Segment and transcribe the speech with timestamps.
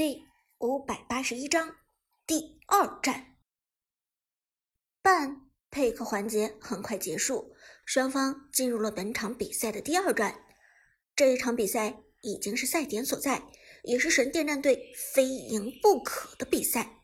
[0.00, 0.24] 第
[0.56, 1.76] 五百八十一章
[2.26, 3.36] 第二战。
[5.02, 10.42] 半配合环节很快结束，双方进入了本场比赛的第二战。
[11.14, 13.42] 这一场比赛已经是赛点所在，
[13.82, 17.02] 也是神殿战队非赢不可的比赛。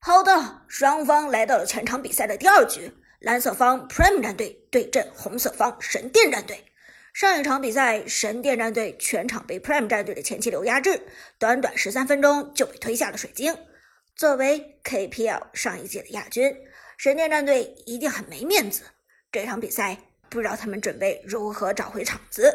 [0.00, 6.73] 好的，双方来到了全场比赛的第二局，蓝色方 Prime 战队对阵红色方神殿战队。
[7.14, 11.00] 上一场比赛，神殿战队全场被 Prime 战队的前期流压制，
[11.38, 13.56] 短短十三分钟就被推下了水晶。
[14.16, 16.52] 作为 KPL 上一届的亚军，
[16.98, 18.82] 神殿战队一定很没面子。
[19.30, 19.96] 这场比赛，
[20.28, 22.52] 不知道他们准备如何找回场子。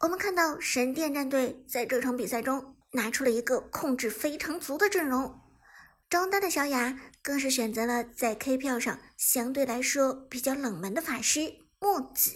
[0.00, 5.38] 我们看到神殿战队在这场比赛中拿出了一个控制非常足的阵容，
[6.08, 11.58] 中单的小雅更是选择了在 KPL 上相对来说比较冷门的法师。
[11.82, 12.30] 墨子，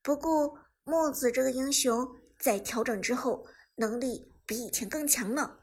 [0.00, 5.60] 不过墨子这个英雄在调整之后，能力比以前更强了。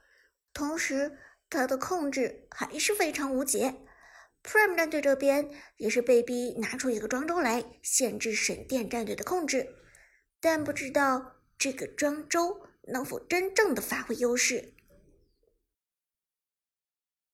[0.53, 1.17] 同时，
[1.49, 3.81] 他的控制还是非常无解。
[4.43, 9.73] Prime 战队这边也是被逼拿出一个庄周来限制神殿战队的控制，
[10.39, 14.75] 但不知道这个庄周能否真正的发挥优势。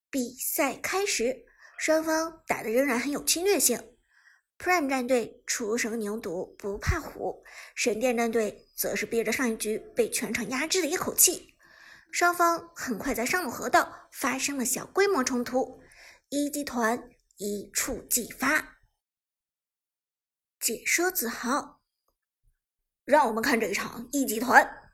[0.09, 1.45] 比赛开始，
[1.77, 3.94] 双方打的仍然很有侵略性。
[4.57, 7.43] Prime 战队初生牛犊不怕虎，
[7.75, 11.55] 神殿战队则是憋着上一局被全场压制的一口气。
[12.11, 15.81] 双方很快在上路河道发生了小规模冲突，
[16.29, 18.79] 一级团一触即发。
[20.59, 21.81] 解说子豪，
[23.03, 24.93] 让我们看这一场一级团。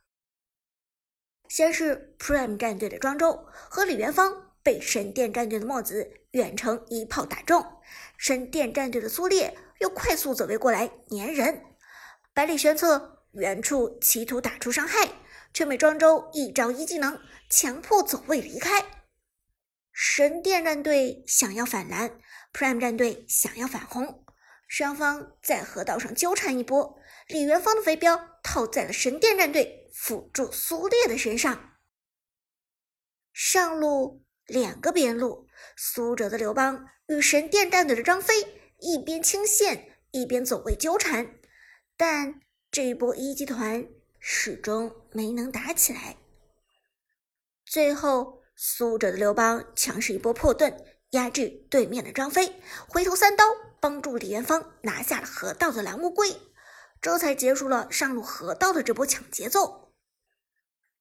[1.48, 7.66] 先是 Prime 战队的庄周和李元芳被神殿战队的墨子远程一炮打中。
[8.18, 11.64] 神殿战队的苏烈又快速走位过来粘人，
[12.34, 15.10] 百里玄策远处企图打出伤害，
[15.54, 18.86] 却被庄周一招一技能强迫走位离开。
[19.92, 22.20] 神殿战队想要反蓝
[22.54, 24.24] ，Prime 战队想要反红，
[24.68, 26.98] 双方在河道上纠缠一波。
[27.28, 31.78] 李元芳的飞镖套在了神殿战队辅助苏烈的身上，
[33.34, 36.88] 上路两个边路，苏哲的刘邦。
[37.08, 38.34] 与神殿战队的张飞
[38.80, 41.36] 一边清线一边走位纠缠，
[41.98, 42.40] 但
[42.72, 43.86] 这一波一级团
[44.18, 46.16] 始终没能打起来。
[47.66, 53.44] 最后，苏哲的刘邦强势一波破盾，压制对面的张飞，回头三刀
[53.82, 56.40] 帮助李元芳拿下了河道的蓝乌龟，
[57.02, 59.94] 这才结束了上路河道的这波抢节奏。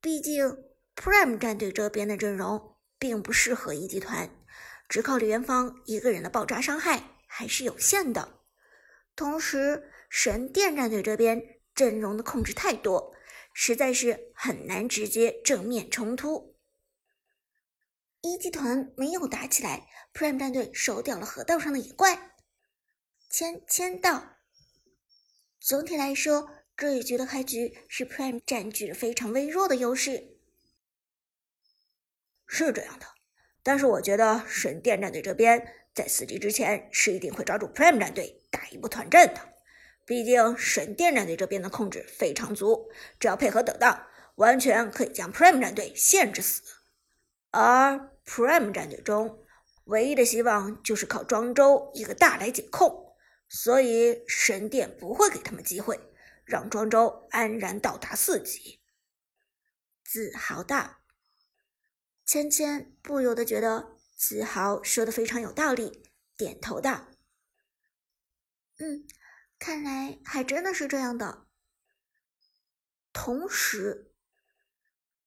[0.00, 0.64] 毕竟
[0.96, 4.28] ，Prime 战队这边的阵容并不适合一级团。
[4.90, 8.40] 只靠李元芳一个人的爆炸伤害还是有限的，
[9.14, 13.14] 同时神殿战队这边阵容的控制太多，
[13.54, 16.58] 实在是很难直接正面冲突。
[18.20, 22.34] 一级团没有打起来，Prime 战队收掉了河道上的野怪，
[23.30, 24.38] 签签到。
[25.60, 30.36] 总体来说，这一局的开局是 Prime 占据了非常微弱的优势，
[32.48, 33.06] 是这样的。
[33.62, 39.40] 但是我觉得神殿战队这边在四级之前是一定会抓住 Prime 战队打一波团战的，
[40.06, 44.06] 毕竟神殿战队这边的控制非常足，只要配合得当，
[44.36, 46.62] 完全可以将 Prime 战队限制死。
[47.50, 49.44] 而 Prime 战队中
[49.84, 53.14] 唯一的希望就是靠庄周一个大来解控，
[53.48, 56.00] 所以神殿不会给他们机会，
[56.44, 58.80] 让庄周安然到达四级。
[60.04, 60.99] 自豪大。
[62.30, 66.04] 芊芊不由得觉得子豪说的非常有道理，
[66.36, 67.08] 点头道
[68.78, 69.04] ：“嗯，
[69.58, 71.48] 看来还真的是这样的。”
[73.12, 74.12] 同时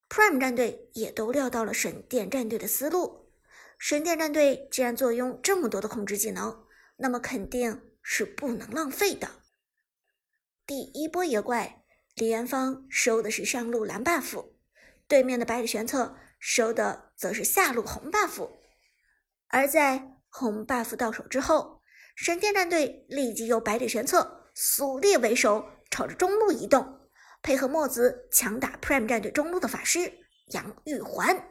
[0.08, 3.34] ，Prime 战队也都料到了神殿战队的思路。
[3.78, 6.66] 神殿战队既然坐拥这么多的控制技能，
[6.96, 9.42] 那么肯定是不能浪费的。
[10.66, 11.84] 第一波野怪，
[12.16, 14.51] 李元芳收的是上路蓝 buff，
[15.10, 16.18] 对面的百里玄策。
[16.45, 18.50] 收的则是下路红 buff，
[19.48, 21.81] 而在红 buff 到手之后，
[22.18, 27.10] 神殿战队立即由百里玄策、苏烈为首，朝着中路移动，
[27.42, 31.48] 配合墨子强打 Prime 战队中路的法师杨玉环。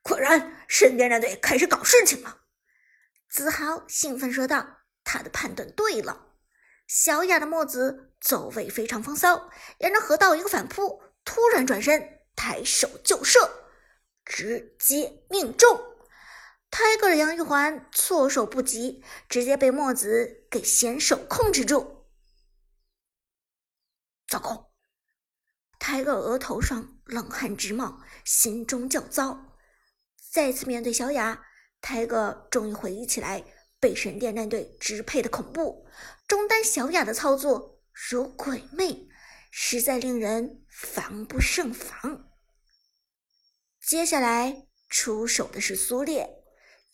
[0.00, 2.44] 果然，神殿战队开始搞事情了！
[3.28, 6.28] 子豪兴奋说道：“他的判断对了。”
[6.88, 12.13] 小雅的墨子走位非常风骚，沿着河道一个反扑，突然转身。
[12.36, 13.68] 抬手就射，
[14.24, 15.78] 直接命中。
[16.70, 22.08] Tiger 的杨玉环措手不及，直接被墨子给先手控制住。
[24.26, 24.72] 糟糕，
[25.78, 29.56] 泰戈额头上冷汗直冒，心中叫躁。
[30.32, 31.46] 再次面对小雅，
[31.80, 33.44] 泰戈终于回忆起来
[33.78, 35.86] 被神殿战队支配的恐怖。
[36.26, 39.08] 中单小雅的操作如鬼魅，
[39.52, 42.23] 实在令人防不胜防。
[43.86, 46.42] 接下来出手的是苏烈，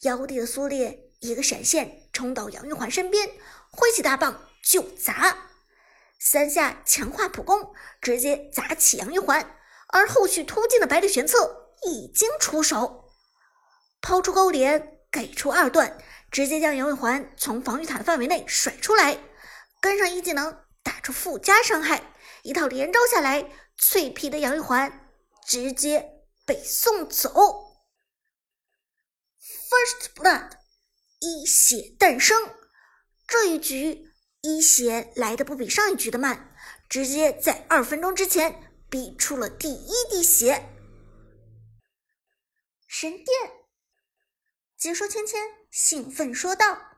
[0.02, 3.30] 妖帝的苏烈一个闪现冲到杨玉环身边，
[3.70, 5.50] 挥起大棒就砸。
[6.18, 9.56] 三下强化普攻，直接砸起杨玉环，
[9.90, 13.12] 而后续突进的百里玄策已经出手，
[14.02, 15.96] 抛出勾连，给出二段，
[16.32, 19.16] 直接将杨玉环从防御塔的范围内甩出来，
[19.80, 22.02] 跟上一技能打出附加伤害，
[22.42, 23.48] 一套连招下来，
[23.78, 25.08] 脆皮的杨玉环
[25.46, 26.19] 直接
[26.50, 27.30] 被送走。
[29.70, 30.50] First Blood，
[31.20, 32.52] 一血诞生，
[33.28, 34.10] 这一局。
[34.40, 36.56] 一血来的不比上一局的慢，
[36.88, 40.68] 直接在二分钟之前逼出了第一滴血。
[42.88, 43.26] 神殿，
[44.76, 46.96] 解说芊芊兴奋说道：“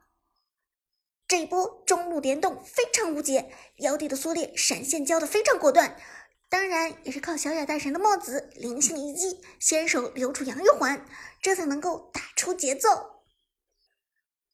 [1.27, 6.01] 这一波中路联动非常无解，妖帝的缩烈闪现交的非常果断，
[6.53, 11.03] 当然也是靠小雅大神的墨子灵性一击，先手留住杨玉环，
[11.41, 13.23] 这才能够打出节奏。”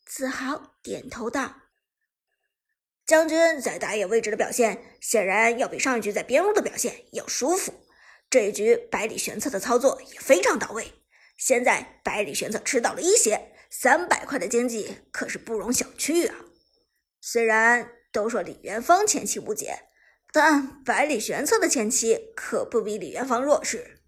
[0.07, 1.63] 子豪点头道。
[3.05, 7.73] 将军在打野位置的表现，显然要比上一局在边路的表现要舒服。
[8.29, 10.93] 这一局百里玄策的操作也非常到位。
[11.37, 16.45] 现在百里玄策吃到了一血，三百块的经济可是不容小觑啊！
[17.19, 19.89] 虽然都说李元芳前期无解，
[20.31, 24.01] 但百里玄策的前期可不比李元芳弱势。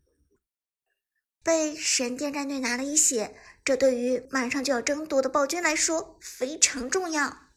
[1.44, 3.36] 被神殿战队拿了一血，
[3.66, 7.48] 这对于马上就要争夺的暴君来说非常重要。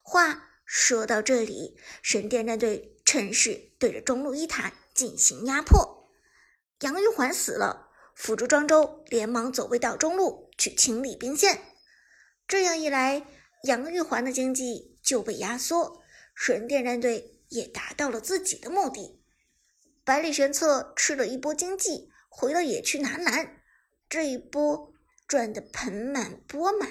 [0.00, 6.10] 话说到这里，神殿战队趁势对着中路一塔进行压迫。
[6.80, 11.60] 杨玉环死了，辅助庄周连忙走位到中路去清理兵线。
[12.48, 13.26] 这样一来，
[13.64, 16.01] 杨玉环的经济就被压缩，
[16.34, 19.22] 神殿战队也达到了自己的目的。
[20.04, 23.62] 百里玄策吃了一波经济，回了野区拿蓝，
[24.08, 24.92] 这一波
[25.28, 26.88] 赚得盆满钵满。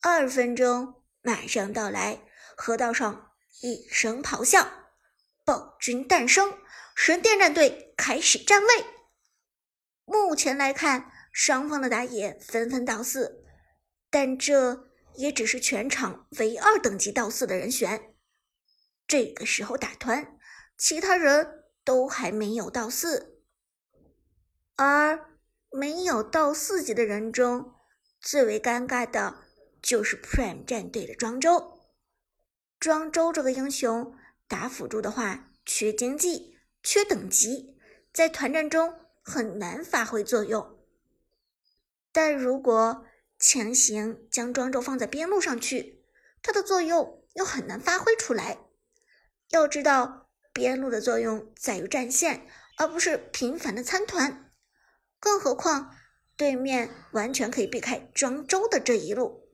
[0.00, 2.22] 二分钟马上到来，
[2.56, 3.32] 河道上
[3.62, 4.68] 一声咆哮，
[5.44, 6.58] 暴君诞生，
[6.94, 8.84] 神殿战队开始站位。
[10.04, 13.44] 目前来看，双方的打野纷纷到四，
[14.10, 18.14] 但这也只是全场唯二等级到四的人选。
[19.06, 20.38] 这个时候打团，
[20.76, 23.42] 其他人都还没有到四，
[24.76, 25.38] 而
[25.70, 27.74] 没有到四级的人中，
[28.20, 29.42] 最为尴尬的。
[29.82, 31.80] 就是 Prime 战队的庄周，
[32.78, 34.16] 庄周这个英雄
[34.46, 37.76] 打辅助的话，缺经济，缺等级，
[38.12, 40.78] 在团战中很难发挥作用。
[42.12, 43.04] 但如果
[43.42, 46.04] 强行将庄周放在边路上去，
[46.44, 48.58] 它的作用又很难发挥出来。
[49.50, 52.46] 要知道，边路的作用在于战线，
[52.78, 54.52] 而不是频繁的参团。
[55.18, 55.92] 更何况，
[56.36, 59.50] 对面完全可以避开庄周的这一路。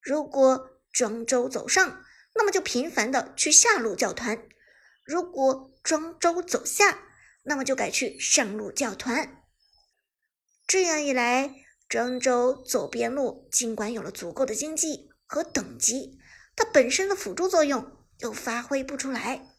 [0.00, 2.02] 如果庄周走上，
[2.34, 4.36] 那么就频繁的去下路叫团；
[5.04, 7.04] 如果庄周走下，
[7.44, 9.44] 那么就改去上路叫团。
[10.66, 11.54] 这样一来，
[11.90, 16.18] 庄周走边路，尽管有了足够的经济和等级，
[16.56, 19.56] 他本身的辅助作用又发挥不出来。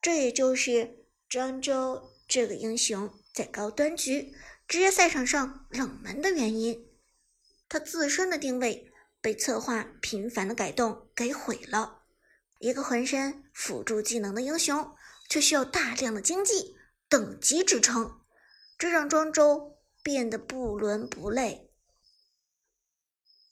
[0.00, 4.32] 这也就是庄周这个英雄在高端局
[4.66, 6.88] 职业赛场上冷门的原因，
[7.68, 8.88] 他自身的定位。
[9.20, 12.00] 被策划频繁的改动给毁了。
[12.58, 14.96] 一个浑身辅助技能的英雄，
[15.28, 16.74] 却需要大量的经济
[17.08, 18.18] 等级支撑，
[18.76, 21.70] 这让庄周变得不伦不类。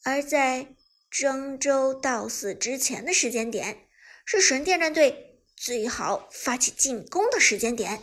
[0.03, 0.75] 而在
[1.09, 3.89] 庄周到死之前的时间点，
[4.25, 8.03] 是神殿战队最好发起进攻的时间点。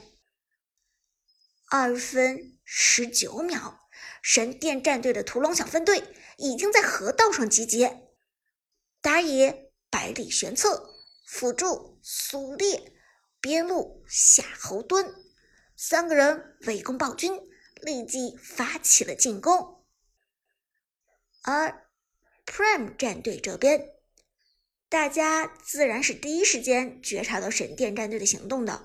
[1.70, 3.82] 二分十九秒。
[4.22, 6.04] 神殿战队的屠龙小分队
[6.38, 8.10] 已经在河道上集结，
[9.02, 10.94] 打野百里玄策，
[11.26, 12.92] 辅助苏烈，
[13.40, 15.14] 边路夏侯惇，
[15.78, 17.40] 三个人围攻暴君，
[17.82, 19.84] 立即发起了进攻。
[21.44, 21.88] 而
[22.46, 23.90] Prime 战队这边，
[24.90, 28.84] 大家自然是第一时间觉察到神殿战队的行动的。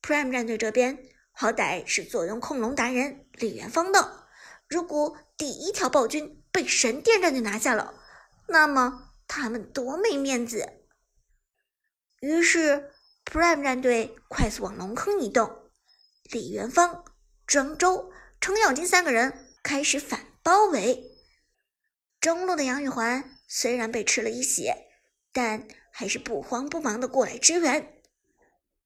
[0.00, 0.98] Prime 战队这边
[1.32, 4.26] 好歹是坐拥控龙达人李元芳的。
[4.68, 7.94] 如果第一条暴君被神殿战队拿下了，
[8.48, 10.68] 那么他们多没面子！
[12.20, 12.92] 于是
[13.24, 15.70] Prime 战队快速往龙坑移动，
[16.30, 17.04] 李元芳、
[17.52, 21.12] 庄周、程咬金三个人开始反包围。
[22.18, 24.86] 中路的杨玉环虽然被吃了一血，
[25.34, 28.00] 但还是不慌不忙的过来支援。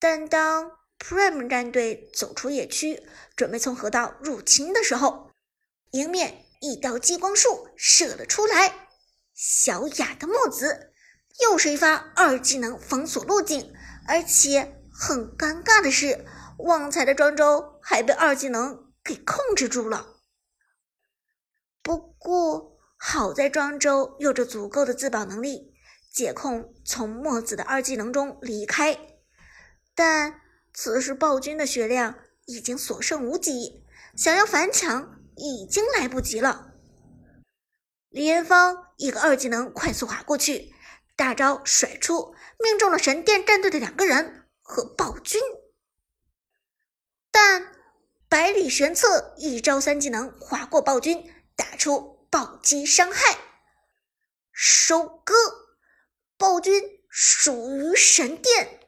[0.00, 3.04] 但当 Prime 战队走出野区，
[3.36, 5.30] 准备从河道入侵的时候，
[5.92, 8.88] 迎面一道激光束射了出来。
[9.32, 10.90] 小雅的墨子
[11.40, 13.72] 又是一发二技能封锁路径，
[14.08, 16.24] 而且很尴尬的是，
[16.58, 20.16] 旺财的庄周还被二技能给控制住了。
[21.82, 22.74] 不过。
[22.98, 25.74] 好在庄周有着足够的自保能力，
[26.10, 28.98] 解控从墨子的二技能中离开。
[29.94, 30.40] 但
[30.72, 33.84] 此时暴君的血量已经所剩无几，
[34.16, 36.72] 想要反抢已经来不及了。
[38.08, 40.74] 李元芳一个二技能快速划过去，
[41.14, 45.38] 大招甩出，命中了神殿战队的两个人和暴君。
[47.30, 47.75] 但
[48.36, 52.28] 百里玄策一招三技能划过暴君，打出。
[52.28, 53.38] 暴击伤害，
[54.52, 55.34] 收割
[56.36, 58.85] 暴君属于神殿。